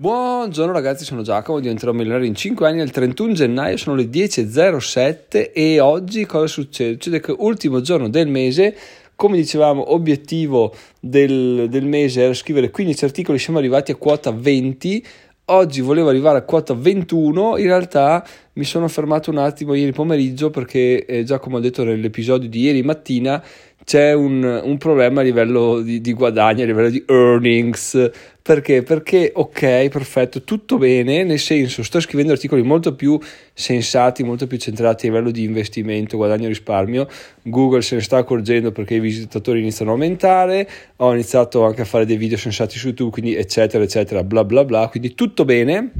Buongiorno 0.00 0.72
ragazzi, 0.72 1.04
sono 1.04 1.22
Giacomo, 1.22 1.58
diventerò 1.58 1.90
milionario 1.90 2.28
in 2.28 2.36
5 2.36 2.68
anni, 2.68 2.82
il 2.82 2.92
31 2.92 3.32
gennaio 3.32 3.76
sono 3.76 3.96
le 3.96 4.04
10.07 4.04 5.50
e 5.52 5.80
oggi 5.80 6.24
cosa 6.24 6.46
succede? 6.46 6.92
Succede 6.92 7.18
che 7.18 7.34
ultimo 7.36 7.80
giorno 7.80 8.08
del 8.08 8.28
mese, 8.28 8.76
come 9.16 9.38
dicevamo, 9.38 9.92
obiettivo 9.92 10.72
del, 11.00 11.66
del 11.68 11.84
mese 11.84 12.22
era 12.22 12.32
scrivere 12.32 12.70
15 12.70 13.04
articoli, 13.06 13.40
siamo 13.40 13.58
arrivati 13.58 13.90
a 13.90 13.96
quota 13.96 14.30
20, 14.30 15.04
oggi 15.46 15.80
volevo 15.80 16.10
arrivare 16.10 16.38
a 16.38 16.42
quota 16.42 16.74
21, 16.74 17.56
in 17.56 17.66
realtà 17.66 18.24
mi 18.52 18.64
sono 18.64 18.86
fermato 18.86 19.32
un 19.32 19.38
attimo 19.38 19.74
ieri 19.74 19.90
pomeriggio 19.90 20.50
perché 20.50 21.06
eh, 21.06 21.24
già 21.24 21.40
come 21.40 21.56
ho 21.56 21.60
detto 21.60 21.82
nell'episodio 21.82 22.48
di 22.48 22.60
ieri 22.60 22.84
mattina 22.84 23.42
c'è 23.88 24.12
un, 24.12 24.42
un 24.42 24.76
problema 24.76 25.22
a 25.22 25.24
livello 25.24 25.80
di, 25.80 26.02
di 26.02 26.12
guadagno, 26.12 26.62
a 26.62 26.66
livello 26.66 26.90
di 26.90 27.02
earnings. 27.08 28.10
Perché? 28.42 28.82
Perché 28.82 29.32
ok, 29.34 29.88
perfetto, 29.88 30.42
tutto 30.42 30.76
bene, 30.76 31.24
nel 31.24 31.38
senso 31.38 31.82
sto 31.82 31.98
scrivendo 31.98 32.32
articoli 32.32 32.60
molto 32.60 32.94
più 32.94 33.18
sensati, 33.54 34.22
molto 34.24 34.46
più 34.46 34.58
centrati 34.58 35.06
a 35.06 35.08
livello 35.08 35.30
di 35.30 35.42
investimento, 35.42 36.18
guadagno 36.18 36.44
e 36.44 36.48
risparmio. 36.48 37.08
Google 37.44 37.80
se 37.80 37.94
ne 37.94 38.02
sta 38.02 38.18
accorgendo 38.18 38.72
perché 38.72 38.96
i 38.96 39.00
visitatori 39.00 39.60
iniziano 39.60 39.92
a 39.92 39.94
aumentare, 39.94 40.68
ho 40.96 41.14
iniziato 41.14 41.64
anche 41.64 41.80
a 41.80 41.86
fare 41.86 42.04
dei 42.04 42.18
video 42.18 42.36
sensati 42.36 42.76
su 42.76 42.88
YouTube, 42.88 43.10
quindi 43.10 43.36
eccetera 43.36 43.82
eccetera, 43.82 44.22
bla 44.22 44.44
bla 44.44 44.66
bla, 44.66 44.88
quindi 44.88 45.14
tutto 45.14 45.46
bene, 45.46 45.92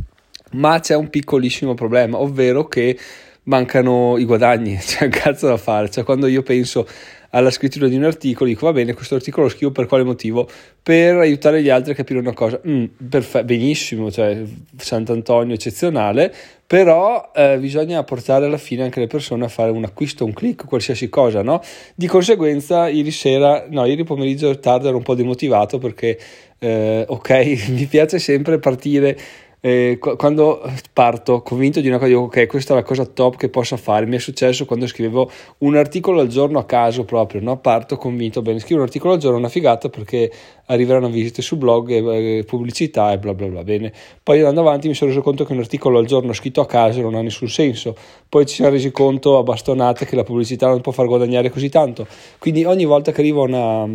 ma 0.52 0.78
c'è 0.78 0.94
un 0.94 1.08
piccolissimo 1.08 1.72
problema, 1.72 2.20
ovvero 2.20 2.68
che 2.68 2.98
mancano 3.44 4.18
i 4.18 4.24
guadagni, 4.24 4.76
c'è 4.84 5.04
un 5.04 5.10
cazzo 5.10 5.46
da 5.46 5.56
fare, 5.56 5.88
cioè 5.88 6.04
quando 6.04 6.26
io 6.26 6.42
penso 6.42 6.86
alla 7.30 7.50
scrittura 7.50 7.88
di 7.88 7.96
un 7.96 8.04
articolo, 8.04 8.48
dico 8.48 8.66
va 8.66 8.72
bene, 8.72 8.94
questo 8.94 9.14
articolo 9.14 9.46
lo 9.46 9.52
scrivo 9.52 9.72
per 9.72 9.86
quale 9.86 10.04
motivo? 10.04 10.48
Per 10.82 11.16
aiutare 11.16 11.62
gli 11.62 11.68
altri 11.68 11.92
a 11.92 11.94
capire 11.94 12.18
una 12.18 12.32
cosa, 12.32 12.60
mm, 12.66 12.84
perfe- 13.08 13.44
benissimo, 13.44 14.10
cioè 14.10 14.42
Sant'Antonio 14.76 15.54
eccezionale, 15.54 16.32
però 16.66 17.30
eh, 17.34 17.58
bisogna 17.58 18.02
portare 18.04 18.46
alla 18.46 18.58
fine 18.58 18.82
anche 18.82 19.00
le 19.00 19.06
persone 19.06 19.44
a 19.44 19.48
fare 19.48 19.70
un 19.70 19.84
acquisto, 19.84 20.24
un 20.24 20.32
click, 20.32 20.66
qualsiasi 20.66 21.08
cosa, 21.08 21.42
no? 21.42 21.62
Di 21.94 22.06
conseguenza 22.06 22.88
ieri 22.88 23.10
sera, 23.10 23.66
no, 23.68 23.84
ieri 23.84 24.04
pomeriggio 24.04 24.58
tardi 24.58 24.88
ero 24.88 24.96
un 24.96 25.02
po' 25.02 25.14
demotivato 25.14 25.78
perché, 25.78 26.18
eh, 26.58 27.04
ok, 27.06 27.68
mi 27.70 27.86
piace 27.86 28.18
sempre 28.18 28.58
partire 28.58 29.16
eh, 29.60 29.98
quando 29.98 30.62
parto 30.92 31.42
convinto 31.42 31.80
di 31.80 31.88
una 31.88 31.98
cosa, 31.98 32.08
dico 32.08 32.20
ok, 32.22 32.46
questa 32.46 32.74
è 32.74 32.76
la 32.76 32.82
cosa 32.84 33.04
top 33.04 33.36
che 33.36 33.48
possa 33.48 33.76
fare. 33.76 34.06
Mi 34.06 34.16
è 34.16 34.18
successo 34.20 34.64
quando 34.64 34.86
scrivevo 34.86 35.30
un 35.58 35.76
articolo 35.76 36.20
al 36.20 36.28
giorno 36.28 36.58
a 36.58 36.64
caso 36.64 37.04
proprio, 37.04 37.40
no? 37.40 37.58
parto 37.58 37.96
convinto, 37.96 38.40
bene, 38.40 38.60
scrivo 38.60 38.80
un 38.80 38.86
articolo 38.86 39.14
al 39.14 39.18
giorno 39.18 39.38
una 39.38 39.48
figata 39.48 39.88
perché 39.88 40.30
arriveranno 40.66 41.08
visite 41.08 41.42
su 41.42 41.56
blog, 41.56 41.90
e, 41.90 42.44
pubblicità 42.44 43.12
e 43.12 43.18
bla 43.18 43.34
bla 43.34 43.46
bla. 43.48 43.64
Bene, 43.64 43.92
poi 44.22 44.38
andando 44.38 44.60
avanti 44.60 44.86
mi 44.86 44.94
sono 44.94 45.10
reso 45.10 45.22
conto 45.22 45.44
che 45.44 45.52
un 45.52 45.58
articolo 45.58 45.98
al 45.98 46.06
giorno 46.06 46.32
scritto 46.32 46.60
a 46.60 46.66
caso 46.66 47.00
non 47.00 47.14
ha 47.16 47.22
nessun 47.22 47.48
senso. 47.48 47.96
Poi 48.28 48.46
ci 48.46 48.56
siamo 48.56 48.70
resi 48.70 48.92
conto 48.92 49.38
a 49.38 49.42
bastonate 49.42 50.06
che 50.06 50.14
la 50.14 50.24
pubblicità 50.24 50.68
non 50.68 50.80
può 50.80 50.92
far 50.92 51.06
guadagnare 51.06 51.50
così 51.50 51.68
tanto. 51.68 52.06
Quindi 52.38 52.64
ogni 52.64 52.84
volta 52.84 53.10
che 53.10 53.20
arrivo 53.20 53.42
una 53.42 53.86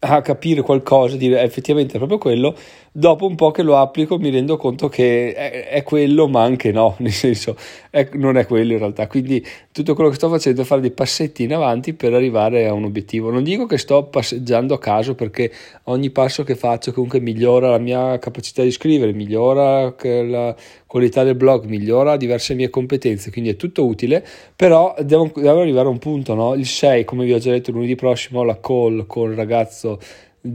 a 0.00 0.20
capire 0.22 0.62
qualcosa, 0.62 1.16
dire 1.16 1.40
effettivamente 1.42 1.94
è 1.94 1.96
proprio 1.98 2.18
quello, 2.18 2.54
dopo 2.92 3.26
un 3.26 3.34
po' 3.34 3.50
che 3.50 3.62
lo 3.62 3.76
applico 3.76 4.18
mi 4.18 4.30
rendo 4.30 4.56
conto 4.56 4.88
che 4.88 5.32
è, 5.32 5.68
è 5.68 5.82
quello, 5.82 6.28
ma 6.28 6.42
anche 6.42 6.72
no, 6.72 6.96
nel 7.00 7.12
senso 7.12 7.56
è, 7.90 8.08
non 8.14 8.36
è 8.36 8.46
quello 8.46 8.72
in 8.72 8.78
realtà. 8.78 9.06
Quindi 9.06 9.44
tutto 9.72 9.94
quello 9.94 10.10
che 10.10 10.16
sto 10.16 10.28
facendo 10.28 10.62
è 10.62 10.64
fare 10.64 10.80
dei 10.80 10.90
passetti 10.90 11.42
in 11.44 11.54
avanti 11.54 11.94
per 11.94 12.14
arrivare 12.14 12.66
a 12.66 12.72
un 12.72 12.84
obiettivo. 12.84 13.30
Non 13.30 13.42
dico 13.42 13.66
che 13.66 13.78
sto 13.78 14.04
passeggiando 14.04 14.74
a 14.74 14.78
caso 14.78 15.14
perché 15.14 15.52
ogni 15.84 16.10
passo 16.10 16.44
che 16.44 16.54
faccio 16.54 16.92
comunque 16.92 17.20
migliora 17.20 17.70
la 17.70 17.78
mia 17.78 18.18
capacità 18.18 18.62
di 18.62 18.70
scrivere, 18.70 19.12
migliora 19.12 19.94
la 20.02 20.56
qualità 20.86 21.22
del 21.22 21.34
blog, 21.34 21.64
migliora 21.66 22.16
diverse 22.16 22.54
mie 22.54 22.70
competenze, 22.70 23.30
quindi 23.30 23.50
è 23.50 23.56
tutto 23.56 23.86
utile, 23.86 24.24
però 24.56 24.94
devo, 25.02 25.30
devo 25.34 25.60
arrivare 25.60 25.86
a 25.86 25.90
un 25.90 25.98
punto, 25.98 26.34
no? 26.34 26.54
Il 26.54 26.66
6, 26.66 27.04
come 27.04 27.24
vi 27.24 27.32
ho 27.32 27.38
già 27.38 27.50
detto 27.50 27.72
lunedì 27.72 27.94
prossimo, 27.94 28.40
ho 28.40 28.44
la 28.44 28.58
call 28.58 29.06
con 29.06 29.30
il 29.30 29.36
ragazzo 29.36 29.98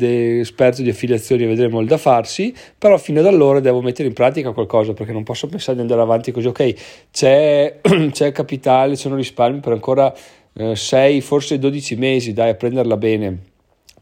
esperto 0.02 0.82
di 0.82 0.90
affiliazioni 0.90 1.46
vedremo 1.46 1.80
il 1.80 1.88
da 1.88 1.98
farsi, 1.98 2.54
però 2.78 2.98
fino 2.98 3.20
ad 3.20 3.26
allora 3.26 3.60
devo 3.60 3.82
mettere 3.82 4.08
in 4.08 4.14
pratica 4.14 4.52
qualcosa 4.52 4.94
perché 4.94 5.12
non 5.12 5.24
posso 5.24 5.48
pensare 5.48 5.76
di 5.76 5.82
andare 5.82 6.02
avanti 6.02 6.32
così, 6.32 6.48
ok, 6.48 6.74
c'è, 7.12 7.80
c'è 8.12 8.32
capitale, 8.32 8.96
sono 8.96 9.16
risparmi 9.16 9.60
per 9.60 9.74
ancora 9.74 10.14
eh, 10.54 10.76
6, 10.76 11.22
forse 11.22 11.60
12 11.60 11.96
mesi, 11.96 12.34
dai 12.34 12.50
a 12.50 12.56
prenderla 12.56 12.98
bene 12.98 13.52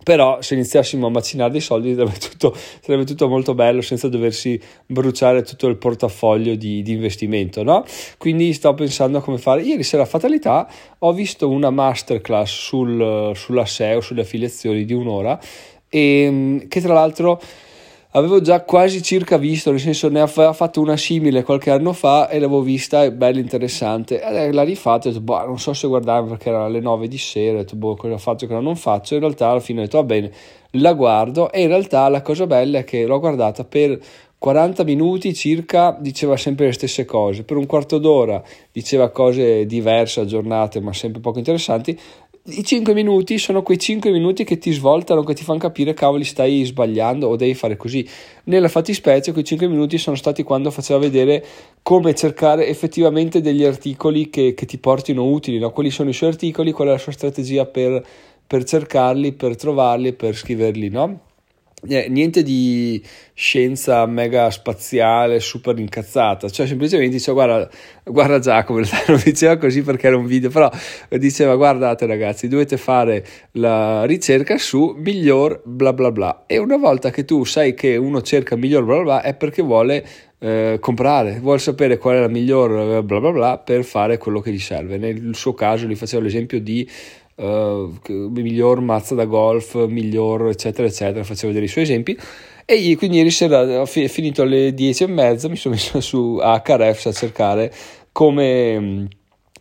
però 0.03 0.41
se 0.41 0.55
iniziassimo 0.55 1.07
a 1.07 1.09
macinare 1.09 1.51
dei 1.51 1.61
soldi 1.61 1.93
sarebbe 1.93 2.17
tutto, 2.17 2.55
sarebbe 2.81 3.05
tutto, 3.05 3.27
molto 3.27 3.53
bello 3.53 3.81
senza 3.81 4.07
doversi 4.07 4.59
bruciare 4.85 5.43
tutto 5.43 5.67
il 5.67 5.77
portafoglio 5.77 6.55
di, 6.55 6.81
di, 6.81 6.91
investimento 6.91 7.63
no? 7.63 7.85
quindi 8.17 8.53
sto 8.53 8.73
pensando 8.73 9.19
a 9.19 9.21
come 9.21 9.37
fare 9.37 9.61
ieri 9.61 9.83
sera 9.83 10.05
fatalità 10.05 10.67
ho 10.99 11.13
visto 11.13 11.49
una 11.49 11.69
masterclass 11.69 12.51
sul, 12.51 13.31
sulla 13.35 13.65
SEO 13.65 14.01
sulle 14.01 14.21
affiliazioni 14.21 14.85
di 14.85 14.93
un'ora 14.93 15.39
e 15.93 16.65
che 16.69 16.79
tra 16.79 16.93
l'altro 16.93 17.41
avevo 18.11 18.41
già 18.41 18.61
quasi 18.61 19.01
circa 19.01 19.37
visto, 19.37 19.71
nel 19.71 19.79
senso 19.79 20.09
ne 20.09 20.21
aveva 20.21 20.53
fatto 20.53 20.79
una 20.79 20.95
simile 20.97 21.43
qualche 21.43 21.69
anno 21.69 21.91
fa 21.91 22.29
e 22.29 22.39
l'avevo 22.39 22.61
vista, 22.61 23.03
è 23.03 23.11
bella 23.11 23.39
interessante. 23.39 24.19
L'ha 24.51 24.63
rifatta 24.63 25.07
e 25.07 25.09
ho 25.09 25.13
detto, 25.13 25.23
boh, 25.23 25.45
non 25.45 25.59
so 25.59 25.73
se 25.73 25.87
guardare 25.87 26.25
perché 26.25 26.49
era 26.49 26.63
alle 26.63 26.79
9 26.79 27.07
di 27.07 27.17
sera, 27.17 27.57
ho 27.57 27.61
detto, 27.61 27.75
boh, 27.75 27.95
cosa 27.95 28.17
faccio, 28.17 28.47
cosa 28.47 28.59
non 28.59 28.75
faccio. 28.75 29.15
In 29.15 29.19
realtà 29.19 29.49
alla 29.49 29.59
fine 29.59 29.81
ho 29.81 29.83
detto, 29.83 29.97
va 29.97 30.03
bene, 30.03 30.31
la 30.71 30.93
guardo 30.93 31.51
e 31.51 31.61
in 31.61 31.67
realtà 31.67 32.07
la 32.07 32.21
cosa 32.21 32.47
bella 32.47 32.79
è 32.79 32.83
che 32.83 33.05
l'ho 33.05 33.19
guardata 33.19 33.65
per 33.65 33.99
40 34.37 34.83
minuti 34.85 35.33
circa 35.35 35.95
diceva 35.99 36.35
sempre 36.35 36.65
le 36.65 36.71
stesse 36.71 37.05
cose, 37.05 37.43
per 37.43 37.57
un 37.57 37.65
quarto 37.67 37.99
d'ora 37.99 38.41
diceva 38.71 39.09
cose 39.09 39.65
diverse, 39.67 40.21
aggiornate, 40.21 40.79
ma 40.79 40.93
sempre 40.93 41.21
poco 41.21 41.37
interessanti 41.37 41.97
i 42.45 42.63
5 42.63 42.95
minuti 42.95 43.37
sono 43.37 43.61
quei 43.61 43.77
5 43.77 44.09
minuti 44.09 44.43
che 44.43 44.57
ti 44.57 44.71
svoltano, 44.71 45.23
che 45.23 45.35
ti 45.35 45.43
fanno 45.43 45.59
capire 45.59 45.93
cavoli 45.93 46.23
stai 46.23 46.63
sbagliando 46.63 47.27
o 47.27 47.35
devi 47.35 47.53
fare 47.53 47.77
così. 47.77 48.07
Nella 48.45 48.67
fattispecie 48.67 49.31
quei 49.31 49.43
5 49.43 49.67
minuti 49.67 49.99
sono 49.99 50.15
stati 50.15 50.41
quando 50.41 50.71
faceva 50.71 50.99
vedere 50.99 51.45
come 51.83 52.15
cercare 52.15 52.67
effettivamente 52.67 53.41
degli 53.41 53.63
articoli 53.63 54.31
che, 54.31 54.55
che 54.55 54.65
ti 54.65 54.79
portino 54.79 55.23
utili, 55.25 55.59
no? 55.59 55.69
quali 55.69 55.91
sono 55.91 56.09
i 56.09 56.13
suoi 56.13 56.29
articoli, 56.29 56.71
qual 56.71 56.87
è 56.87 56.91
la 56.91 56.97
sua 56.97 57.11
strategia 57.11 57.65
per, 57.65 58.03
per 58.47 58.63
cercarli, 58.63 59.33
per 59.33 59.55
trovarli, 59.55 60.11
per 60.13 60.35
scriverli, 60.35 60.89
no? 60.89 61.19
Eh, 61.87 62.07
niente 62.09 62.43
di 62.43 63.01
scienza 63.33 64.05
mega 64.05 64.51
spaziale 64.51 65.39
super 65.39 65.77
incazzata. 65.79 66.47
Cioè 66.47 66.67
semplicemente 66.67 67.15
diceva 67.15 67.45
guarda, 67.45 67.69
guarda 68.03 68.39
Giacomo 68.39 68.79
non 69.07 69.21
diceva 69.23 69.57
così 69.57 69.81
perché 69.81 70.07
era 70.07 70.17
un 70.17 70.27
video 70.27 70.49
però 70.49 70.69
diceva 71.09 71.55
guardate 71.55 72.05
ragazzi 72.05 72.47
dovete 72.47 72.77
fare 72.77 73.25
la 73.53 74.05
ricerca 74.05 74.57
su 74.57 74.95
miglior 74.97 75.61
bla 75.65 75.93
bla 75.93 76.11
bla 76.11 76.43
e 76.45 76.57
una 76.57 76.77
volta 76.77 77.09
che 77.09 77.25
tu 77.25 77.43
sai 77.45 77.73
che 77.73 77.95
uno 77.97 78.21
cerca 78.21 78.55
miglior 78.55 78.83
bla 78.83 78.95
bla 78.95 79.03
bla 79.03 79.21
è 79.21 79.33
perché 79.33 79.63
vuole 79.63 80.05
eh, 80.43 80.77
comprare, 80.79 81.39
vuole 81.39 81.59
sapere 81.59 81.99
qual 81.99 82.15
è 82.15 82.19
la 82.19 82.27
miglior 82.27 82.97
eh, 82.97 83.03
bla 83.03 83.19
bla 83.19 83.31
bla 83.31 83.57
per 83.59 83.83
fare 83.83 84.17
quello 84.17 84.39
che 84.39 84.51
gli 84.51 84.59
serve. 84.59 84.97
Nel 84.97 85.35
suo 85.35 85.53
caso 85.53 85.85
gli 85.85 85.95
facevo 85.95 86.23
l'esempio 86.23 86.59
di 86.59 86.87
uh, 87.41 87.91
miglior 88.07 88.81
mazza 88.81 89.15
da 89.15 89.25
golf, 89.25 89.75
miglior 89.87 90.49
eccetera 90.49 90.87
eccetera, 90.87 91.23
facevo 91.23 91.47
vedere 91.47 91.65
i 91.65 91.69
suoi 91.69 91.83
esempi 91.83 92.17
e 92.65 92.95
quindi 92.97 93.17
ieri 93.17 93.31
sera 93.31 93.85
finito 93.85 94.43
alle 94.43 94.73
10 94.73 95.03
e 95.03 95.07
mezza, 95.07 95.49
mi 95.49 95.55
sono 95.55 95.75
messo 95.75 95.99
su 95.99 96.39
Hrefs 96.39 97.05
a 97.07 97.11
cercare 97.11 97.73
come 98.11 98.79
mm, 98.79 99.05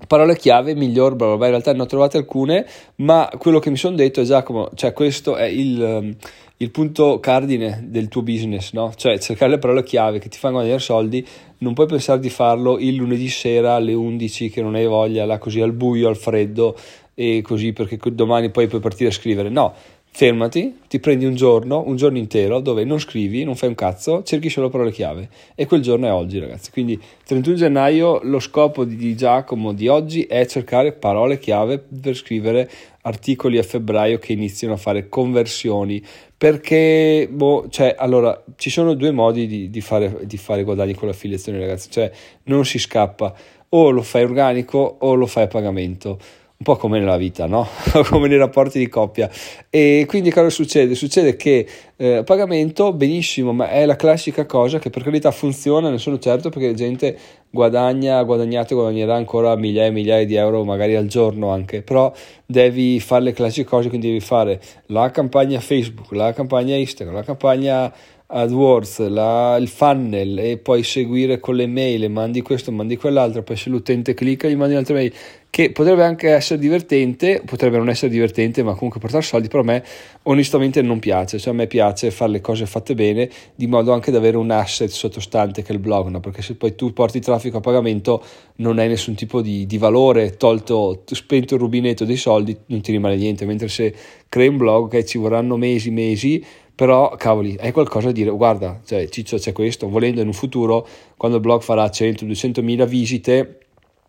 parole 0.06 0.36
chiave 0.36 0.74
miglior, 0.74 1.14
bla 1.14 1.26
bla 1.28 1.36
bla. 1.36 1.46
in 1.46 1.52
realtà 1.52 1.72
ne 1.72 1.82
ho 1.82 1.86
trovate 1.86 2.18
alcune, 2.18 2.66
ma 2.96 3.28
quello 3.38 3.58
che 3.58 3.70
mi 3.70 3.76
sono 3.76 3.96
detto 3.96 4.20
è 4.20 4.24
Giacomo, 4.24 4.70
cioè 4.74 4.92
questo 4.92 5.36
è 5.36 5.44
il, 5.44 6.02
mm, 6.02 6.10
il 6.58 6.70
punto 6.70 7.20
cardine 7.20 7.84
del 7.86 8.08
tuo 8.08 8.22
business, 8.22 8.72
no? 8.72 8.92
Cioè 8.94 9.18
cercare 9.18 9.50
le 9.50 9.58
parole 9.58 9.82
chiave 9.82 10.18
che 10.18 10.28
ti 10.28 10.38
fanno 10.38 10.54
guadagnare 10.54 10.80
soldi, 10.80 11.26
non 11.58 11.74
puoi 11.74 11.86
pensare 11.86 12.20
di 12.20 12.30
farlo 12.30 12.78
il 12.78 12.94
lunedì 12.94 13.28
sera 13.28 13.74
alle 13.74 13.92
11 13.92 14.50
che 14.50 14.62
non 14.62 14.74
hai 14.74 14.86
voglia, 14.86 15.24
là 15.24 15.38
così 15.38 15.60
al 15.60 15.72
buio, 15.72 16.08
al 16.08 16.16
freddo, 16.16 16.76
e 17.20 17.42
così 17.42 17.74
perché 17.74 17.98
domani 18.12 18.48
poi 18.48 18.66
puoi 18.66 18.80
partire 18.80 19.10
a 19.10 19.12
scrivere. 19.12 19.50
No, 19.50 19.74
fermati, 20.10 20.78
ti 20.88 20.98
prendi 21.00 21.26
un 21.26 21.34
giorno, 21.34 21.82
un 21.86 21.96
giorno 21.96 22.16
intero 22.16 22.60
dove 22.60 22.82
non 22.84 22.98
scrivi, 22.98 23.44
non 23.44 23.56
fai 23.56 23.68
un 23.68 23.74
cazzo, 23.74 24.22
cerchi 24.22 24.48
solo 24.48 24.70
parole 24.70 24.90
chiave. 24.90 25.28
E 25.54 25.66
quel 25.66 25.82
giorno 25.82 26.06
è 26.06 26.12
oggi 26.12 26.38
ragazzi. 26.38 26.70
Quindi 26.70 26.98
31 27.26 27.56
gennaio 27.56 28.20
lo 28.22 28.40
scopo 28.40 28.86
di 28.86 29.14
Giacomo 29.14 29.74
di 29.74 29.86
oggi 29.86 30.22
è 30.22 30.46
cercare 30.46 30.92
parole 30.92 31.38
chiave 31.38 31.78
per 31.78 32.16
scrivere 32.16 32.70
articoli 33.02 33.58
a 33.58 33.62
febbraio 33.62 34.18
che 34.18 34.32
iniziano 34.32 34.72
a 34.72 34.78
fare 34.78 35.10
conversioni. 35.10 36.02
Perché 36.38 37.28
boh, 37.30 37.68
cioè, 37.68 37.96
allora 37.98 38.42
ci 38.56 38.70
sono 38.70 38.94
due 38.94 39.10
modi 39.10 39.46
di, 39.46 39.68
di, 39.68 39.80
fare, 39.82 40.20
di 40.22 40.38
fare 40.38 40.64
guadagni 40.64 40.94
con 40.94 41.06
l'affiliazione 41.06 41.58
ragazzi, 41.58 41.90
cioè 41.90 42.10
non 42.44 42.64
si 42.64 42.78
scappa. 42.78 43.34
O 43.72 43.90
lo 43.90 44.00
fai 44.00 44.24
organico 44.24 44.96
o 44.98 45.14
lo 45.14 45.26
fai 45.26 45.44
a 45.44 45.48
pagamento 45.48 46.18
un 46.60 46.74
po' 46.74 46.76
come 46.76 46.98
nella 46.98 47.16
vita, 47.16 47.46
no? 47.46 47.66
come 48.10 48.28
nei 48.28 48.36
rapporti 48.36 48.78
di 48.78 48.86
coppia. 48.86 49.30
E 49.70 50.04
quindi 50.06 50.30
cosa 50.30 50.50
succede? 50.50 50.94
Succede 50.94 51.34
che 51.34 51.66
eh, 51.96 52.22
pagamento, 52.22 52.92
benissimo, 52.92 53.54
ma 53.54 53.70
è 53.70 53.86
la 53.86 53.96
classica 53.96 54.44
cosa 54.44 54.78
che 54.78 54.90
per 54.90 55.02
carità 55.02 55.30
funziona, 55.30 55.88
ne 55.88 55.96
sono 55.96 56.18
certo 56.18 56.50
perché 56.50 56.66
la 56.66 56.74
gente 56.74 57.18
guadagna, 57.48 58.18
ha 58.18 58.22
guadagnato 58.24 58.74
e 58.74 58.76
guadagnerà 58.76 59.14
ancora 59.14 59.56
migliaia 59.56 59.88
e 59.88 59.90
migliaia 59.90 60.26
di 60.26 60.34
euro 60.34 60.62
magari 60.62 60.96
al 60.96 61.06
giorno 61.06 61.48
anche, 61.48 61.80
però 61.80 62.12
devi 62.44 63.00
fare 63.00 63.24
le 63.24 63.32
classiche 63.32 63.66
cose, 63.66 63.88
quindi 63.88 64.08
devi 64.08 64.20
fare 64.20 64.60
la 64.88 65.10
campagna 65.10 65.60
Facebook, 65.60 66.12
la 66.12 66.34
campagna 66.34 66.76
Instagram, 66.76 67.14
la 67.14 67.24
campagna 67.24 67.90
AdWords, 68.32 69.08
la, 69.08 69.56
il 69.56 69.68
funnel 69.68 70.38
e 70.38 70.58
poi 70.58 70.84
seguire 70.84 71.40
con 71.40 71.56
le 71.56 71.66
mail, 71.66 72.08
mandi 72.10 72.42
questo, 72.42 72.70
mandi 72.70 72.96
quell'altro, 72.96 73.42
poi 73.42 73.56
se 73.56 73.70
l'utente 73.70 74.14
clicca 74.14 74.48
gli 74.48 74.54
mandi 74.54 74.74
un'altra 74.74 74.94
mail, 74.94 75.12
che 75.50 75.72
potrebbe 75.72 76.04
anche 76.04 76.30
essere 76.30 76.60
divertente, 76.60 77.42
potrebbe 77.44 77.76
non 77.76 77.88
essere 77.88 78.08
divertente, 78.08 78.62
ma 78.62 78.74
comunque 78.74 79.00
portare 79.00 79.24
soldi, 79.24 79.48
però 79.48 79.62
a 79.62 79.66
me 79.66 79.84
onestamente 80.22 80.80
non 80.80 81.00
piace, 81.00 81.40
cioè 81.40 81.52
a 81.52 81.56
me 81.56 81.66
piace 81.66 82.12
fare 82.12 82.30
le 82.30 82.40
cose 82.40 82.66
fatte 82.66 82.94
bene, 82.94 83.28
di 83.56 83.66
modo 83.66 83.92
anche 83.92 84.12
da 84.12 84.18
avere 84.18 84.36
un 84.36 84.52
asset 84.52 84.88
sottostante 84.88 85.62
che 85.62 85.72
è 85.72 85.72
il 85.72 85.80
blog, 85.80 86.06
no? 86.06 86.20
perché 86.20 86.40
se 86.40 86.54
poi 86.54 86.76
tu 86.76 86.92
porti 86.92 87.18
traffico 87.18 87.56
a 87.56 87.60
pagamento 87.60 88.22
non 88.56 88.78
hai 88.78 88.86
nessun 88.86 89.16
tipo 89.16 89.42
di, 89.42 89.66
di 89.66 89.76
valore, 89.76 90.36
tolto, 90.36 91.02
spento 91.04 91.54
il 91.54 91.60
rubinetto 91.60 92.04
dei 92.04 92.16
soldi, 92.16 92.56
non 92.66 92.80
ti 92.80 92.92
rimane 92.92 93.16
niente, 93.16 93.44
mentre 93.44 93.66
se 93.66 93.92
crei 94.28 94.46
un 94.46 94.56
blog 94.56 94.88
che 94.88 95.04
ci 95.04 95.18
vorranno 95.18 95.56
mesi, 95.56 95.90
mesi, 95.90 96.44
però 96.80 97.14
cavoli, 97.14 97.58
hai 97.60 97.72
qualcosa 97.72 98.06
da 98.06 98.12
dire, 98.12 98.30
guarda, 98.30 98.80
cioè, 98.86 99.06
Ciccio 99.10 99.36
c'è 99.36 99.52
questo, 99.52 99.86
volendo 99.90 100.22
in 100.22 100.28
un 100.28 100.32
futuro, 100.32 100.88
quando 101.18 101.36
il 101.36 101.42
blog 101.42 101.60
farà 101.60 101.84
100-200 101.84 102.62
mila 102.62 102.86
visite 102.86 103.58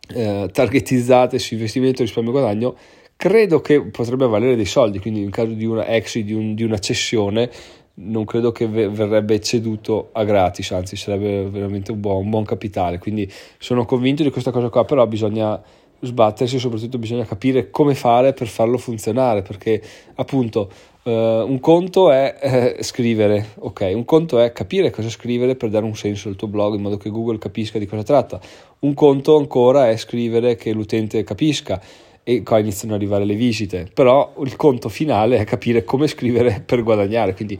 eh, 0.07 0.47
targetizzate 0.50 1.38
su 1.38 1.56
investimento, 1.56 2.01
risparmio 2.01 2.31
e 2.31 2.33
guadagno, 2.33 2.75
credo 3.18 3.59
che 3.59 3.81
potrebbe 3.81 4.25
valere 4.25 4.56
dei 4.56 4.63
soldi, 4.63 5.00
quindi 5.00 5.21
in 5.21 5.31
caso 5.31 5.51
di 5.51 5.65
una 5.65 5.85
exit, 5.85 6.23
di, 6.23 6.31
un, 6.31 6.56
di 6.56 6.63
una 6.63 6.79
cessione, 6.79 7.51
non 7.95 8.23
credo 8.23 8.53
che 8.53 8.65
verrebbe 8.68 9.41
ceduto 9.41 10.07
a 10.13 10.23
gratis, 10.23 10.71
anzi 10.71 10.95
sarebbe 10.95 11.50
veramente 11.50 11.91
un 11.91 12.00
buon, 12.00 12.23
un 12.23 12.29
buon 12.29 12.45
capitale, 12.45 13.00
quindi 13.00 13.29
sono 13.57 13.83
convinto 13.83 14.23
di 14.23 14.29
questa 14.29 14.51
cosa 14.51 14.69
qua, 14.69 14.85
però 14.85 15.06
bisogna 15.07 15.62
sbattersi 16.00 16.56
e 16.56 16.59
soprattutto 16.59 16.97
bisogna 16.97 17.25
capire 17.25 17.69
come 17.69 17.95
fare 17.95 18.31
per 18.31 18.47
farlo 18.47 18.77
funzionare, 18.77 19.41
perché 19.41 19.81
appunto 20.15 20.69
Uh, 21.03 21.09
un 21.09 21.59
conto 21.59 22.12
è 22.12 22.38
eh, 22.39 22.83
scrivere, 22.83 23.53
ok, 23.57 23.92
un 23.95 24.06
conto 24.06 24.39
è 24.39 24.51
capire 24.51 24.92
cosa 24.92 25.09
scrivere 25.09 25.56
per 25.56 25.69
dare 25.69 25.83
un 25.83 25.95
senso 25.95 26.30
al 26.30 26.36
tuo 26.36 26.48
blog 26.48 26.75
in 26.75 26.81
modo 26.81 26.98
che 26.98 27.09
Google 27.09 27.39
capisca 27.39 27.80
di 27.80 27.88
cosa 27.88 28.03
tratta. 28.03 28.39
Un 28.80 28.94
conto 28.94 29.36
ancora 29.36 29.89
è 29.89 29.98
scrivere 29.98 30.56
che 30.56 30.71
l'utente 30.74 31.24
capisca 31.24 31.81
e 32.21 32.44
qua 32.44 32.59
iniziano 32.59 32.94
ad 32.94 33.00
arrivare 33.00 33.25
le 33.25 33.33
visite, 33.33 33.89
però 33.92 34.33
il 34.44 34.56
conto 34.56 34.89
finale 34.89 35.38
è 35.38 35.44
capire 35.44 35.83
come 35.83 36.06
scrivere 36.06 36.62
per 36.63 36.83
guadagnare, 36.83 37.33
quindi 37.33 37.57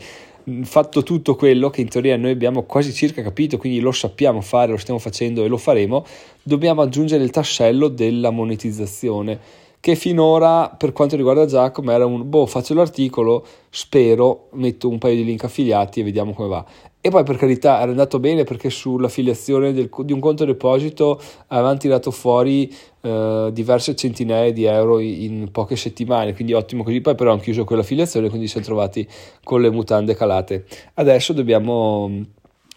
fatto 0.64 1.02
tutto 1.02 1.36
quello 1.36 1.72
che 1.72 1.82
in 1.82 1.90
teoria 1.90 2.18
noi 2.18 2.32
abbiamo 2.32 2.62
quasi 2.64 2.94
circa 2.94 3.24
capito, 3.24 3.58
quindi 3.58 3.80
lo 3.80 3.92
sappiamo 3.92 4.42
fare, 4.42 4.70
lo 4.70 4.78
stiamo 4.78 5.00
facendo 5.00 5.44
e 5.44 5.48
lo 5.48 5.58
faremo, 5.58 6.06
dobbiamo 6.44 6.82
aggiungere 6.82 7.24
il 7.24 7.32
tassello 7.32 7.88
della 7.88 8.30
monetizzazione 8.30 9.40
che 9.82 9.96
finora 9.96 10.70
per 10.70 10.94
quanto 10.94 11.16
riguarda 11.16 11.48
Giacomo 11.48 11.92
era 11.92 12.06
un 12.06 12.30
boh 12.30 12.46
faccio 12.46 12.76
l'articolo, 12.76 13.44
spero, 13.70 14.48
metto 14.52 14.88
un 14.88 15.00
paio 15.00 15.16
di 15.16 15.26
link 15.26 15.44
affiliati 15.44 16.00
e 16.00 16.04
vediamo 16.04 16.34
come 16.34 16.48
va. 16.48 16.66
E 17.04 17.10
poi 17.10 17.24
per 17.24 17.36
carità 17.36 17.82
era 17.82 17.90
andato 17.90 18.20
bene 18.20 18.44
perché 18.44 18.70
sull'affiliazione 18.70 19.74
del, 19.74 19.90
di 20.04 20.14
un 20.14 20.20
conto 20.20 20.46
deposito 20.46 21.20
avevano 21.48 21.80
tirato 21.80 22.12
fuori 22.12 22.72
eh, 23.02 23.50
diverse 23.52 23.96
centinaia 23.96 24.54
di 24.54 24.66
euro 24.66 25.00
in, 25.00 25.50
poche 25.52 25.76
settimane, 25.76 26.36
quindi 26.36 26.54
ottimo 26.54 26.84
così. 26.84 27.02
Poi 27.02 27.16
però 27.16 27.32
hanno 27.32 27.42
chiuso 27.42 27.64
quell'affiliazione, 27.64 28.30
quindi 28.30 28.46
si 28.46 28.54
sono 28.54 28.66
trovati 28.66 29.08
con 29.44 29.62
le 29.62 29.72
mutande 29.72 30.14
calate. 30.14 30.66
Adesso 30.94 31.34
dobbiamo 31.34 32.24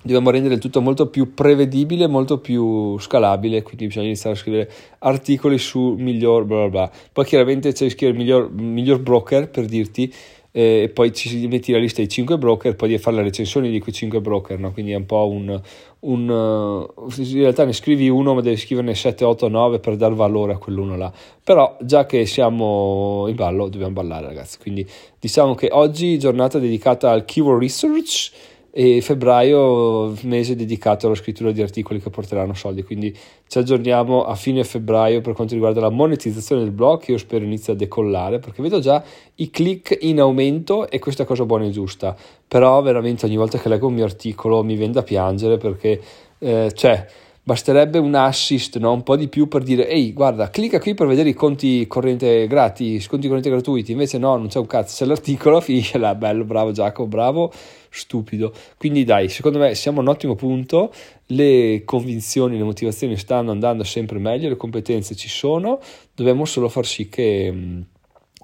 dobbiamo 0.05 0.31
rendere 0.31 0.55
il 0.55 0.61
tutto 0.61 0.83
molto 0.83 1.09
più 1.09 1.33
prevedibile, 1.33 2.07
molto 2.07 2.39
più 2.39 2.99
scalabile, 2.99 3.63
quindi 3.63 3.87
bisogna 3.87 4.07
iniziare 4.07 4.37
a 4.37 4.39
scrivere 4.39 4.71
articoli 4.99 5.57
su 5.59 5.95
miglior 5.99 6.45
bla 6.45 6.57
bla 6.67 6.69
bla. 6.69 6.91
Poi 7.11 7.25
chiaramente 7.25 7.73
c'è 7.73 7.89
scrivere 7.89 8.19
miglior, 8.19 8.53
miglior 8.53 9.01
broker 9.01 9.49
per 9.49 9.65
dirti 9.65 10.13
eh, 10.53 10.83
e 10.83 10.89
poi 10.91 11.13
ci 11.15 11.47
metti 11.49 11.73
la 11.73 11.79
lista 11.79 12.01
dei 12.01 12.09
5 12.09 12.37
broker, 12.37 12.77
poi 12.77 12.91
devi 12.91 13.01
fare 13.01 13.17
le 13.17 13.23
recensioni 13.23 13.71
di 13.71 13.81
quei 13.81 13.95
5 13.95 14.21
broker, 14.21 14.59
no? 14.59 14.73
quindi 14.73 14.93
è 14.93 14.97
un 14.97 15.07
po' 15.07 15.27
un, 15.27 15.61
un 16.01 16.29
uh, 16.29 17.11
in 17.17 17.39
realtà 17.39 17.65
ne 17.65 17.73
scrivi 17.73 18.09
uno 18.09 18.35
ma 18.35 18.41
devi 18.43 18.57
scriverne 18.57 18.95
7, 18.95 19.25
8, 19.25 19.49
9 19.49 19.79
per 19.81 19.97
dar 19.97 20.13
valore 20.13 20.53
a 20.53 20.59
quell'uno 20.59 20.97
là 20.97 21.11
però 21.43 21.77
già 21.81 22.07
che 22.07 22.27
siamo 22.27 23.25
in 23.29 23.35
ballo 23.35 23.69
dobbiamo 23.69 23.95
ballare 23.95 24.27
ragazzi 24.27 24.59
quindi 24.59 24.87
diciamo 25.19 25.55
che 25.55 25.69
oggi 25.73 26.19
giornata 26.19 26.59
dedicata 26.59 27.11
al 27.11 27.25
keyword 27.25 27.61
research 27.61 28.33
e 28.77 29.01
febbraio 29.01 30.17
mese 30.23 30.57
dedicato 30.57 31.07
alla 31.07 31.15
scrittura 31.15 31.53
di 31.53 31.63
articoli 31.63 32.01
che 32.01 32.11
porteranno 32.11 32.55
soldi 32.55 32.83
quindi 32.83 33.17
ci 33.47 33.59
aggiorniamo 33.59 34.25
a 34.25 34.35
fine 34.35 34.65
febbraio 34.65 35.21
per 35.21 35.33
quanto 35.33 35.55
riguarda 35.55 35.81
la 35.81 35.91
monetizzazione 35.91 36.63
del 36.63 36.73
blog 36.73 37.01
che 37.01 37.13
io 37.13 37.19
spero 37.19 37.45
inizi 37.45 37.71
a 37.71 37.75
decollare 37.75 38.41
perché 38.41 38.63
vedo 38.63 38.81
già 38.81 39.03
i 39.37 39.51
click 39.51 39.97
in 40.01 40.21
aumento 40.21 40.89
e 40.89 40.99
questa 40.99 41.25
cosa 41.25 41.45
buona 41.45 41.65
e 41.65 41.71
giusta. 41.71 42.17
Però 42.47 42.81
veramente 42.83 43.27
ogni 43.27 43.37
volta 43.37 43.59
che 43.59 43.69
leggo 43.69 43.87
un 43.87 43.95
mio 43.95 44.05
articolo 44.05 44.63
mi 44.63 44.77
viene 44.77 44.93
da 44.93 45.03
piangere 45.03 45.57
perché 45.57 46.01
eh, 46.39 46.73
cioè 46.75 47.07
basterebbe 47.47 47.99
un 47.99 48.15
assist, 48.15 48.79
no? 48.79 48.93
un 48.93 49.03
po' 49.03 49.17
di 49.17 49.29
più 49.29 49.49
per 49.49 49.63
dire 49.63 49.87
ehi 49.87 50.15
guarda 50.15 50.49
clicca 50.49 50.81
qui 50.81 50.95
per 50.95 51.07
vedere 51.07 51.29
i 51.29 51.35
conti 51.35 51.87
corrente 51.87 52.47
gratis, 52.47 53.07
conti 53.07 53.29
corrente 53.29 53.51
gratuiti, 53.51 53.93
invece 53.93 54.17
no 54.17 54.37
non 54.37 54.49
c'è 54.49 54.59
un 54.59 54.67
cazzo, 54.67 54.97
c'è 54.97 55.05
l'articolo, 55.05 55.61
finisce 55.63 55.99
là, 55.99 56.15
bello, 56.15 56.45
bravo 56.45 56.73
Giacomo, 56.73 57.07
bravo, 57.07 57.53
stupido. 57.91 58.53
Quindi 58.79 59.05
dai, 59.05 59.29
secondo 59.29 59.59
me 59.59 59.75
siamo 59.75 59.99
a 59.99 60.03
un 60.03 60.09
ottimo 60.09 60.35
punto, 60.35 60.91
le 61.27 61.83
convinzioni, 61.85 62.57
le 62.57 62.65
motivazioni 62.65 63.17
stanno 63.17 63.51
andando 63.51 63.85
sempre 63.85 64.19
meglio, 64.19 64.49
le 64.49 64.57
competenze 64.57 65.15
ci 65.15 65.29
sono, 65.29 65.79
dobbiamo 66.15 66.47
solo 66.47 66.69
far 66.69 66.87
sì 66.87 67.09
che... 67.09 67.85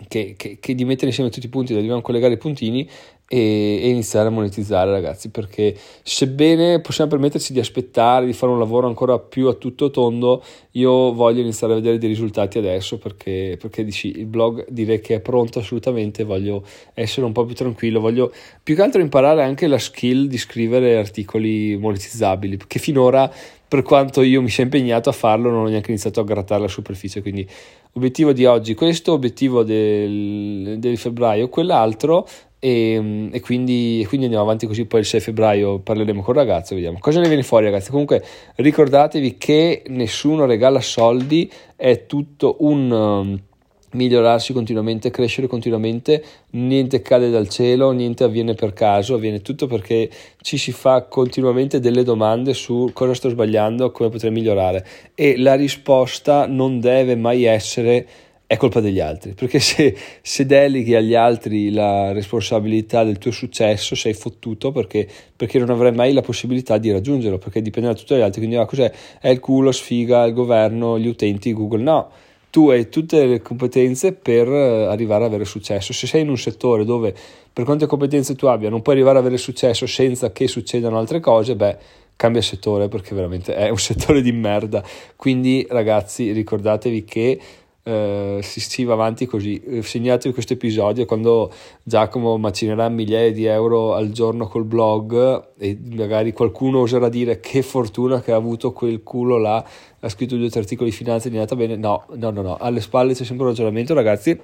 Che, 0.09 0.35
che, 0.37 0.59
che, 0.59 0.75
di 0.75 0.85
mettere 0.85 1.09
insieme 1.09 1.31
tutti 1.31 1.47
i 1.47 1.51
punti, 1.51 1.75
dobbiamo 1.75 2.01
collegare 2.01 2.35
i 2.35 2.39
puntini 2.39 2.89
e, 3.33 3.79
e, 3.81 3.89
iniziare 3.91 4.27
a 4.27 4.31
monetizzare 4.33 4.91
ragazzi 4.91 5.31
perché 5.31 5.73
sebbene 6.03 6.81
possiamo 6.81 7.11
permetterci 7.11 7.53
di 7.53 7.61
aspettare 7.61 8.27
di 8.27 8.33
fare 8.33 8.51
un 8.51 8.59
lavoro 8.59 8.89
ancora 8.89 9.21
più 9.21 9.47
a 9.47 9.55
tutto 9.55 9.93
tondo 9.93 10.43
io 10.73 11.13
voglio 11.13 11.41
iniziare 11.41 11.75
a 11.75 11.77
vedere 11.77 11.99
dei 11.99 12.09
risultati 12.09 12.59
adesso 12.59 12.99
perché, 12.99 13.57
perché 13.57 13.85
dici, 13.85 14.19
il 14.19 14.27
blog 14.27 14.67
direi 14.69 15.01
che 15.01 15.15
è 15.15 15.21
pronto 15.21 15.61
assolutamente 15.61 16.25
voglio 16.25 16.65
essere 16.93 17.25
un 17.25 17.31
po' 17.31 17.45
più 17.45 17.55
tranquillo 17.55 18.01
voglio 18.01 18.33
più 18.65 18.75
che 18.75 18.83
altro 18.83 19.01
imparare 19.01 19.45
anche 19.45 19.69
la 19.69 19.79
skill 19.79 20.27
di 20.27 20.37
scrivere 20.37 20.97
articoli 20.97 21.77
monetizzabili 21.77 22.57
perché 22.57 22.81
finora 22.81 23.33
per 23.69 23.83
quanto 23.83 24.23
io 24.23 24.43
mi 24.43 24.49
sia 24.49 24.65
impegnato 24.65 25.09
a 25.09 25.13
farlo 25.13 25.51
non 25.51 25.67
ho 25.67 25.69
neanche 25.69 25.93
iniziato 25.93 26.19
a 26.19 26.25
grattare 26.25 26.63
la 26.63 26.67
superficie 26.67 27.23
quindi 27.23 27.49
obiettivo 27.93 28.33
di 28.33 28.45
oggi 28.45 28.75
questo 28.75 29.13
obiettivo 29.13 29.63
del, 29.63 30.77
del 30.79 30.99
febbraio 30.99 31.49
quell'altro 31.49 32.27
e, 32.59 33.31
e, 33.33 33.41
quindi, 33.41 34.01
e, 34.03 34.07
quindi, 34.07 34.27
andiamo 34.27 34.45
avanti 34.45 34.67
così. 34.67 34.85
Poi 34.85 35.01
il 35.01 35.07
6 35.07 35.21
febbraio 35.21 35.79
parleremo 35.81 36.23
con 36.23 36.35
il 36.35 36.41
ragazzo 36.41 36.75
vediamo. 36.75 36.99
Cosa 37.01 37.21
ne 37.21 37.27
viene 37.27 37.43
fuori 37.43 37.65
ragazzi? 37.65 37.91
Comunque 37.91 38.23
ricordatevi 38.57 39.39
che 39.39 39.83
nessuno 39.89 40.45
regala 40.45 40.81
soldi 40.81 41.51
è 41.75 42.05
tutto 42.07 42.57
un 42.61 42.91
um, 42.91 43.41
migliorarsi 43.93 44.53
continuamente 44.53 45.11
crescere 45.11 45.47
continuamente 45.47 46.23
niente 46.51 47.03
cade 47.03 47.31
dal 47.31 47.49
cielo 47.49 47.91
niente 47.91 48.25
avviene 48.25 48.55
per 48.55 48.73
caso 48.73 49.15
avviene 49.15 49.43
tutto 49.43 49.67
perché 49.67 50.09
ci 50.43 50.57
si 50.59 50.73
fa 50.73 51.03
continuamente 51.03 51.81
delle 51.81 52.03
domande 52.03 52.55
su 52.55 52.91
cosa 52.93 53.15
sto 53.15 53.29
sbagliando 53.29 53.91
come 53.91 54.09
potrei 54.09 54.31
migliorare. 54.31 54.87
E 55.15 55.37
la 55.39 55.55
risposta 55.55 56.47
non 56.47 56.81
deve 56.81 57.17
mai 57.17 57.45
essere 57.45 58.07
è 58.51 58.57
colpa 58.57 58.81
degli 58.81 58.99
altri, 58.99 59.33
perché 59.35 59.61
se, 59.63 59.97
se, 60.21 60.45
deleghi 60.45 60.97
agli 60.97 61.15
altri 61.15 61.71
la 61.71 62.11
responsabilità 62.11 63.05
del 63.05 63.19
tuo 63.19 63.31
successo 63.31 63.95
sei 63.95 64.13
fottuto 64.13 64.73
perché, 64.73 65.07
perché, 65.37 65.61
non 65.61 65.71
avrai 65.71 65.93
mai 65.93 66.13
la 66.13 66.21
possibilità 66.21 66.77
di 66.77 66.91
raggiungerlo, 66.91 67.39
perché 67.39 67.63
dipende 67.63 67.91
da 67.91 67.95
tutti 67.95 68.17
gli 68.17 68.21
altri, 68.21 68.41
quindi 68.41 68.57
ah, 68.57 68.65
cos'è? 68.65 68.91
È 69.21 69.29
il 69.29 69.39
culo, 69.39 69.71
sfiga, 69.71 70.25
il 70.25 70.33
governo, 70.33 70.99
gli 70.99 71.07
utenti, 71.07 71.53
Google, 71.53 71.83
no, 71.83 72.11
tu 72.51 72.69
hai 72.69 72.89
tutte 72.89 73.25
le 73.25 73.41
competenze 73.41 74.13
per 74.13 74.49
eh, 74.49 74.87
arrivare 74.87 75.25
ad 75.25 75.31
avere 75.31 75.45
successo, 75.45 75.93
se 75.93 76.07
sei 76.07 76.23
in 76.23 76.29
un 76.29 76.37
settore 76.37 76.85
dove 76.85 77.15
per 77.53 77.65
quante 77.65 77.87
competenze 77.87 78.35
tu 78.35 78.47
abbia 78.47 78.69
non 78.69 78.83
puoi 78.83 78.97
arrivare 78.97 79.19
ad 79.19 79.25
avere 79.25 79.41
successo 79.41 79.87
senza 79.87 80.33
che 80.33 80.49
succedano 80.49 80.99
altre 80.99 81.21
cose, 81.21 81.57
beh 81.57 81.77
cambia 82.21 82.43
settore 82.43 82.89
perché 82.89 83.15
veramente 83.15 83.55
è 83.55 83.71
un 83.71 83.79
settore 83.81 84.21
di 84.21 84.33
merda, 84.33 84.85
quindi 85.17 85.67
ragazzi 85.71 86.33
ricordatevi 86.33 87.05
che 87.05 87.41
eh, 87.83 88.41
si, 88.43 88.61
si, 88.61 88.85
va 88.85 88.93
avanti 88.93 89.27
così. 89.27 89.61
Eh, 89.61 89.83
segnatevi 89.83 90.35
questo 90.35 90.53
episodio 90.53 91.07
quando 91.07 91.53
Giacomo 91.83 92.37
macinerà 92.37 92.89
migliaia 92.89 93.33
di 93.33 93.45
euro 93.47 93.95
al 93.95 94.11
giorno 94.11 94.47
col 94.47 94.65
blog 94.65 95.49
e 95.59 95.79
magari 95.95 96.33
qualcuno 96.33 96.81
oserà 96.81 97.09
dire 97.09 97.41
che 97.41 97.63
fortuna 97.63 98.21
che 98.21 98.33
ha 98.33 98.37
avuto 98.37 98.73
quel 98.73 99.03
culo 99.03 99.39
là, 99.39 99.65
ha 99.99 100.09
scritto 100.09 100.37
due 100.37 100.47
o 100.47 100.51
tre 100.51 100.61
articoli 100.61 100.91
di 100.91 100.97
finanza 100.97 101.29
e 101.29 101.31
è 101.31 101.35
andata 101.35 101.57
bene. 101.57 101.77
No, 101.77 102.05
no, 102.15 102.31
no, 102.31 102.43
no, 102.43 102.57
alle 102.59 102.81
spalle 102.81 103.15
c'è 103.15 103.25
sempre 103.25 103.45
un 103.45 103.51
ragionamento, 103.51 103.95
ragazzi. 103.95 104.39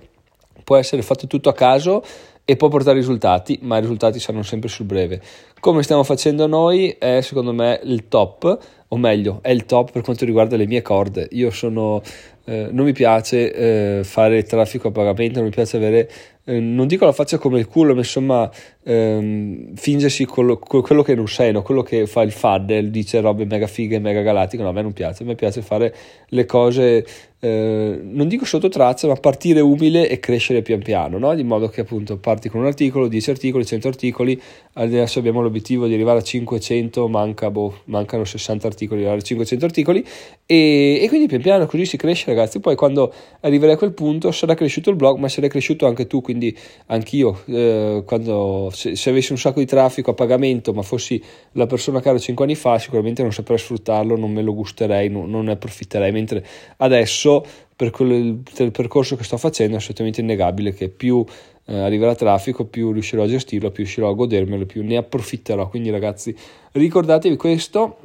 Può 0.64 0.76
essere 0.76 1.02
fatto 1.02 1.26
tutto 1.26 1.48
a 1.48 1.52
caso 1.52 2.02
e 2.48 2.56
può 2.56 2.68
portare 2.68 2.96
risultati, 2.96 3.58
ma 3.62 3.76
i 3.76 3.80
risultati 3.80 4.20
saranno 4.20 4.44
sempre 4.44 4.68
sul 4.68 4.86
breve. 4.86 5.20
Come 5.60 5.82
stiamo 5.82 6.04
facendo 6.04 6.46
noi 6.46 6.90
è 6.98 7.20
secondo 7.20 7.52
me 7.52 7.80
il 7.82 8.06
top, 8.06 8.58
o 8.88 8.96
meglio, 8.96 9.40
è 9.42 9.50
il 9.50 9.66
top 9.66 9.90
per 9.90 10.02
quanto 10.02 10.24
riguarda 10.24 10.56
le 10.56 10.66
mie 10.66 10.80
corde. 10.80 11.26
Io 11.32 11.50
sono 11.50 12.00
eh, 12.46 12.68
non 12.70 12.84
mi 12.84 12.92
piace 12.92 13.52
eh, 13.98 14.04
fare 14.04 14.44
traffico 14.44 14.88
a 14.88 14.90
pagamento, 14.92 15.40
non 15.40 15.48
mi 15.48 15.54
piace 15.54 15.76
avere, 15.76 16.08
eh, 16.44 16.60
non 16.60 16.86
dico 16.86 17.04
la 17.04 17.12
faccia 17.12 17.38
come 17.38 17.58
il 17.58 17.66
culo, 17.66 17.92
ma 17.92 18.00
insomma 18.00 18.50
ehm, 18.86 19.74
fingersi 19.74 20.24
quello, 20.24 20.58
quello, 20.58 21.02
che 21.02 21.14
non 21.14 21.26
sei, 21.26 21.50
no? 21.50 21.62
quello 21.62 21.82
che 21.82 22.06
fa 22.06 22.22
il 22.22 22.30
faddel, 22.30 22.90
dice 22.90 23.20
robe 23.20 23.44
mega 23.44 23.66
fighe, 23.66 23.98
mega 23.98 24.22
galattiche, 24.22 24.62
no, 24.62 24.68
a 24.68 24.72
me 24.72 24.82
non 24.82 24.92
piace, 24.92 25.24
a 25.24 25.26
me 25.26 25.34
piace 25.34 25.60
fare 25.60 25.94
le 26.28 26.46
cose, 26.46 27.04
eh, 27.40 28.00
non 28.00 28.28
dico 28.28 28.44
sotto 28.44 28.68
traccia, 28.68 29.08
ma 29.08 29.14
partire 29.14 29.60
umile 29.60 30.08
e 30.08 30.20
crescere 30.20 30.62
pian 30.62 30.80
piano, 30.80 31.18
no? 31.18 31.34
di 31.34 31.42
modo 31.42 31.68
che 31.68 31.80
appunto 31.80 32.16
parti 32.18 32.48
con 32.48 32.60
un 32.60 32.66
articolo, 32.66 33.08
10 33.08 33.30
articoli, 33.30 33.66
100 33.66 33.88
articoli, 33.88 34.40
adesso 34.74 35.18
abbiamo 35.18 35.42
l'obiettivo 35.42 35.86
di 35.86 35.94
arrivare 35.94 36.20
a 36.20 36.22
500, 36.22 37.08
manca, 37.08 37.50
boh, 37.50 37.80
mancano 37.86 38.24
60 38.24 38.66
articoli, 38.68 39.00
arrivare 39.00 39.20
a 39.20 39.24
500 39.24 39.64
articoli 39.64 40.04
e, 40.46 41.00
e, 41.02 41.08
quindi 41.08 41.26
pian 41.26 41.40
piano 41.40 41.66
così 41.66 41.84
si 41.86 41.96
cresce 41.96 42.26
ragazzi, 42.26 42.60
poi 42.60 42.76
quando 42.76 43.12
arriverai 43.40 43.74
a 43.74 43.78
quel 43.78 43.92
punto 43.92 44.30
sarà 44.30 44.54
cresciuto 44.54 44.90
il 44.90 44.96
blog, 44.96 45.18
ma 45.18 45.28
sarai 45.28 45.48
cresciuto 45.48 45.86
anche 45.86 46.06
tu, 46.06 46.20
quindi 46.20 46.56
anch'io, 46.86 47.42
eh, 47.46 48.02
quando 48.06 48.70
se, 48.76 48.94
se, 48.94 49.10
avessi 49.10 49.32
un 49.32 49.38
sacco 49.38 49.58
di 49.58 49.66
traffico 49.66 50.10
a 50.10 50.14
pagamento, 50.14 50.72
ma 50.72 50.82
fossi 50.82 51.20
la 51.52 51.66
persona 51.66 52.02
ero 52.04 52.18
5 52.18 52.44
anni 52.44 52.54
fa, 52.54 52.78
sicuramente 52.78 53.22
non 53.22 53.32
saprei 53.32 53.58
sfruttarlo, 53.58 54.16
non 54.16 54.30
me 54.30 54.42
lo 54.42 54.54
gusterei, 54.54 55.08
non, 55.08 55.30
non 55.30 55.46
ne 55.46 55.52
approfitterei, 55.52 56.12
mentre 56.12 56.44
adesso 56.76 57.44
per, 57.74 57.90
quel, 57.90 58.42
per 58.54 58.66
il 58.66 58.72
percorso 58.72 59.16
che 59.16 59.24
sto 59.24 59.38
facendo 59.38 59.74
è 59.74 59.78
assolutamente 59.78 60.20
innegabile 60.20 60.74
che 60.74 60.90
più 60.90 61.24
eh, 61.64 61.78
arriverà 61.78 62.14
traffico, 62.14 62.66
più 62.66 62.92
riuscirò 62.92 63.22
a 63.22 63.26
gestirlo, 63.26 63.70
più 63.70 63.84
riuscirò 63.84 64.10
a 64.10 64.14
godermelo, 64.14 64.66
più 64.66 64.84
ne 64.84 64.98
approfitterò. 64.98 65.68
Quindi 65.68 65.90
ragazzi, 65.90 66.36
ricordatevi 66.72 67.36
questo, 67.36 67.96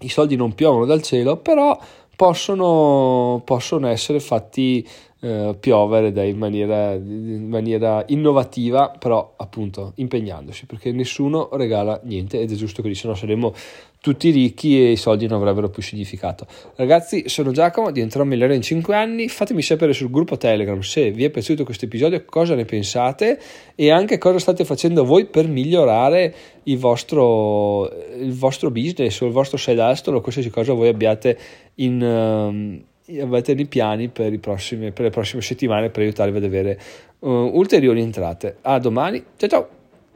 i 0.00 0.08
soldi 0.08 0.36
non 0.36 0.54
piovono 0.54 0.84
dal 0.84 1.02
cielo, 1.02 1.36
però 1.36 1.78
possono, 2.18 3.40
possono 3.44 3.86
essere 3.86 4.18
fatti 4.18 4.84
eh, 5.20 5.56
piovere 5.58 6.08
in, 6.28 6.38
maniera, 6.38 6.94
in 6.94 7.48
maniera 7.48 8.04
innovativa, 8.08 8.90
però 8.90 9.34
appunto 9.36 9.92
impegnandosi, 9.96 10.66
perché 10.66 10.92
nessuno 10.92 11.48
regala 11.52 12.00
niente 12.04 12.40
ed 12.40 12.52
è 12.52 12.54
giusto 12.54 12.82
così, 12.82 12.94
se 12.94 13.08
no 13.08 13.14
saremmo 13.14 13.52
tutti 14.00 14.30
ricchi 14.30 14.80
e 14.80 14.92
i 14.92 14.96
soldi 14.96 15.26
non 15.26 15.40
avrebbero 15.40 15.70
più 15.70 15.82
significato. 15.82 16.46
Ragazzi, 16.76 17.28
sono 17.28 17.50
Giacomo, 17.50 17.90
diventerò 17.90 18.22
migliore 18.22 18.54
in 18.54 18.62
5 18.62 18.94
anni. 18.94 19.28
Fatemi 19.28 19.60
sapere 19.60 19.92
sul 19.92 20.10
gruppo 20.10 20.36
Telegram 20.36 20.78
se 20.80 21.10
vi 21.10 21.24
è 21.24 21.30
piaciuto 21.30 21.64
questo 21.64 21.86
episodio, 21.86 22.24
cosa 22.24 22.54
ne 22.54 22.64
pensate 22.64 23.40
e 23.74 23.90
anche 23.90 24.18
cosa 24.18 24.38
state 24.38 24.64
facendo 24.64 25.04
voi 25.04 25.26
per 25.26 25.48
migliorare 25.48 26.34
il 26.62 26.78
vostro, 26.78 27.90
il 28.16 28.32
vostro 28.34 28.70
business 28.70 29.20
o 29.20 29.26
il 29.26 29.32
vostro 29.32 29.56
side 29.56 29.82
hustle 29.82 30.14
o 30.14 30.20
qualsiasi 30.20 30.50
cosa 30.50 30.72
voi 30.74 30.88
abbiate 30.88 31.38
in. 31.76 32.86
Avete 33.20 33.54
nei 33.54 33.66
piani 33.66 34.08
per, 34.08 34.38
prossimi, 34.38 34.92
per, 34.92 35.04
le 35.04 35.10
prossime 35.10 35.40
settimane 35.40 35.88
per 35.88 36.02
aiutarvi 36.02 36.36
ad 36.36 36.44
avere 36.44 36.78
uh, 37.20 37.28
ulteriori 37.28 38.02
entrate. 38.02 38.56
A 38.62 38.78
domani, 38.78 39.24
ciao 39.36 39.48
ciao! 39.48 39.77